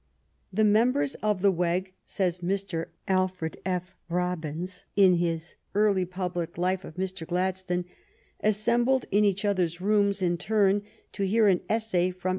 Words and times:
"The 0.51 0.63
members 0.63 1.13
of 1.21 1.43
the 1.43 1.51
Weg," 1.51 1.93
says 2.07 2.39
Mr. 2.39 2.87
Alfred 3.07 3.57
F. 3.67 3.95
Robbins 4.09 4.85
in 4.95 5.17
his" 5.17 5.57
Early 5.75 6.05
Public 6.05 6.57
Life 6.57 6.83
of 6.83 6.95
Mr. 6.95 7.27
Gladstone,"" 7.27 7.85
assembled 8.51 9.05
in 9.11 9.23
each 9.23 9.45
other's 9.45 9.79
rooms 9.79 10.17
^C^ 10.17 10.21
i 10.23 10.25
in 10.25 10.37
turn 10.39 10.81
to 11.11 11.27
hear 11.27 11.47
an 11.47 11.61
essay 11.69 12.09
from 12.09 12.29